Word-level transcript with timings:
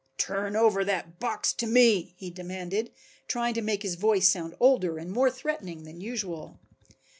"Turn 0.17 0.55
over 0.55 0.83
that 0.83 1.19
box 1.19 1.53
to 1.53 1.67
me," 1.67 2.15
he 2.17 2.31
demanded, 2.31 2.91
trying 3.27 3.53
to 3.53 3.61
make 3.61 3.83
his 3.83 3.93
voice 3.93 4.27
sound 4.27 4.55
older 4.59 4.97
and 4.97 5.11
more 5.11 5.29
threatening 5.29 5.83
than 5.83 6.01
usual. 6.01 6.59